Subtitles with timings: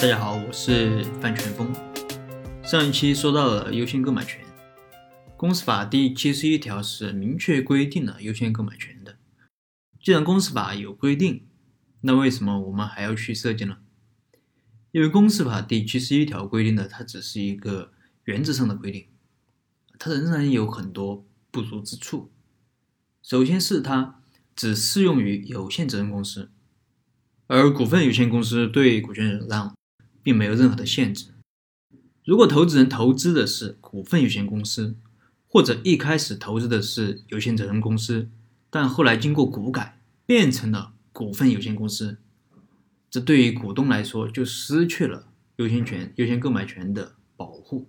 [0.00, 1.74] 大家好，我是范全峰。
[2.62, 4.40] 上一期说到了优先购买权，
[5.36, 9.16] 公司法第七十一条是明确规定了优先购买权的。
[10.00, 11.48] 既然公司法有规定，
[12.02, 13.78] 那为什么我们还要去设计呢？
[14.92, 17.90] 因为公司法第七十一条规定的，它只是一个
[18.22, 19.08] 原则上的规定，
[19.98, 22.30] 它仍然有很多不足之处。
[23.20, 24.20] 首先是它
[24.54, 26.52] 只适用于有限责任公司，
[27.48, 29.74] 而股份有限公司对股权转让
[30.28, 31.28] 并没有任何的限制。
[32.22, 34.94] 如果投资人投资的是股份有限公司，
[35.46, 38.28] 或者一开始投资的是有限责任公司，
[38.68, 42.18] 但后来经过股改变成了股份有限公司，
[43.10, 47.88] 这对于股东来说就失去了优先权、优先购买权的保护。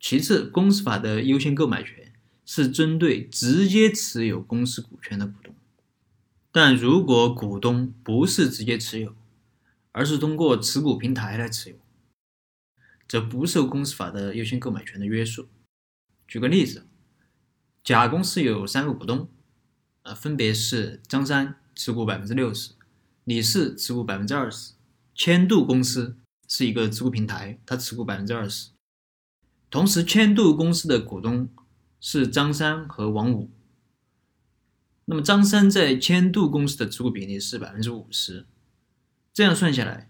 [0.00, 2.12] 其次，公司法的优先购买权
[2.44, 5.54] 是针对直接持有公司股权的股东，
[6.50, 9.14] 但如果股东不是直接持有，
[9.92, 11.76] 而是通过持股平台来持有。
[13.08, 15.48] 则不受公司法的优先购买权的约束。
[16.26, 16.86] 举个例子，
[17.84, 19.28] 甲公司有三个股东，
[20.02, 22.72] 呃，分别是张三持股百分之六十，
[23.24, 24.72] 李四持股百分之二十，
[25.14, 26.16] 千度公司
[26.48, 28.70] 是一个持股平台，它持股百分之二十。
[29.68, 31.50] 同时，千度公司的股东
[32.00, 33.50] 是张三和王五，
[35.04, 38.46] 那么张三在千度公司的持股比例是百分之五十，
[39.32, 40.08] 这样算下来。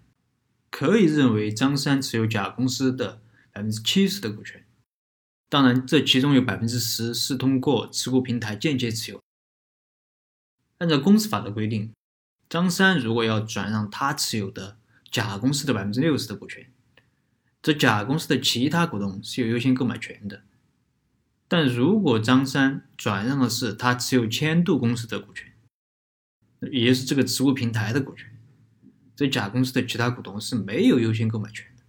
[0.70, 3.20] 可以认为张三持有甲公司的
[3.53, 4.65] 百分之七十的股权，
[5.51, 9.20] 当然，这其中有百分之十是通过持股平台间接持有。
[10.78, 11.93] 按照公司法的规定，
[12.48, 14.78] 张三如果要转让他持有的
[15.11, 16.73] 甲公司的百分之六十的股权，
[17.61, 20.43] 这甲公司的其他股东是有优先购买权的。
[21.48, 25.53] 但如果张三转让的是他持有千度公司的股权，
[26.73, 28.31] 也就是这个持股平台的股权。
[29.23, 31.84] 这甲公司的其他股东是没有优先购买权的，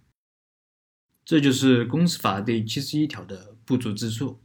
[1.24, 4.40] 这就是公司法第七十一条的不足之处，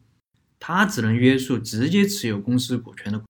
[0.58, 3.24] 它只能约束直接持有公司股权的，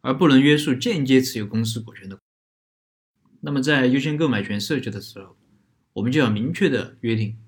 [0.00, 2.18] 而不能约束间接持有公司股权的。
[3.42, 5.36] 那么在优先购买权设计的时候，
[5.92, 7.38] 我们就要明确的约定，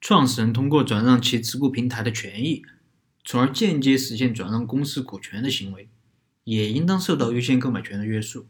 [0.00, 2.62] 创始人通过转让其持股平台的权益，
[3.24, 5.88] 从而间接实现转让公司股权的行为，
[6.44, 8.46] 也应当受到优先购买权的约束。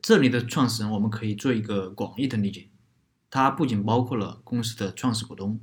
[0.00, 2.68] 这里的创始人，我们可以做一个广义的理解，
[3.28, 5.60] 它不仅包括了公司的创始股东，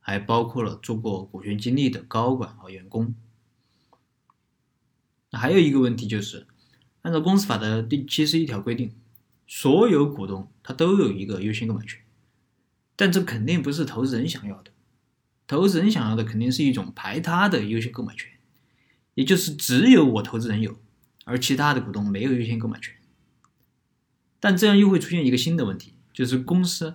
[0.00, 3.14] 还包括了做过股权激励的高管和员工。
[5.30, 6.46] 那还有一个问题就是，
[7.02, 8.94] 按照公司法的第七十一条规定，
[9.46, 12.00] 所有股东他都有一个优先购买权，
[12.96, 14.70] 但这肯定不是投资人想要的，
[15.46, 18.30] 投资人想要的肯定是一种排他的优先购买权，
[19.12, 20.78] 也就是只有我投资人有，
[21.26, 22.94] 而其他的股东没有优先购买权。
[24.40, 26.94] 但这样又会出现一个新的问题，就是公司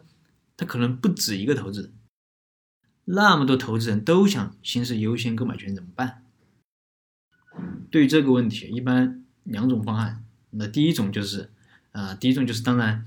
[0.56, 1.94] 它可能不止一个投资人，
[3.04, 6.24] 那么多投资人都想行使优先购买权怎么办？
[7.92, 10.24] 对于这个问题，一般两种方案。
[10.52, 11.52] 那第一种就是，
[11.92, 13.06] 啊，第一种就是当然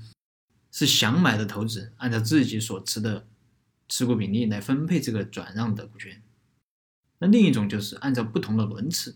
[0.71, 3.25] 是想买的投资人按照自己所持的
[3.89, 6.21] 持股比例来分配这个转让的股权。
[7.19, 9.15] 那另一种就是按照不同的轮次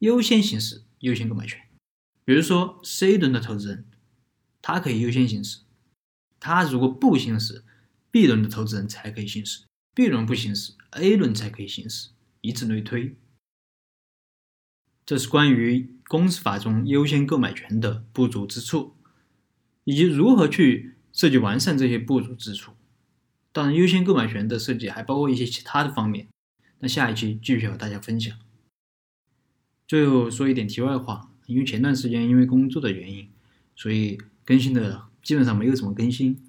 [0.00, 1.60] 优先行使优先购买权。
[2.24, 3.84] 比如说 C 轮的投资人。
[4.70, 5.60] 他可以优先行使，
[6.38, 7.64] 他如果不行使
[8.10, 9.64] ，B 轮的投资人才可以行使
[9.94, 12.10] ，B 轮不行使，A 轮才可以行使，
[12.42, 13.16] 以此类推。
[15.06, 18.94] 这是关于公司法中优先购买权的不足之处，
[19.84, 22.74] 以及如何去设计完善这些不足之处。
[23.52, 26.28] 当然，优先购买权的设计还包括一些其他的方面，
[26.80, 28.38] 那下一期继续和大家分享。
[29.86, 33.30] 最后说一点题外话，因为前段时间因为工作的原因，
[33.74, 34.18] 所以。
[34.48, 36.42] 更新的基本上没有什么更新，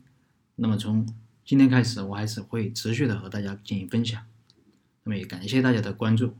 [0.55, 1.05] 那么从
[1.43, 4.23] 今天开始，我还是会持续的和大家进行分享。
[5.03, 6.33] 那么也感谢大家的关注。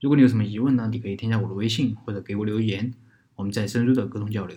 [0.00, 2.94] 如果你有什么疑问呢，你可以添加我的微信或者给我留言，
[3.34, 4.56] 我们再深入的沟通交流。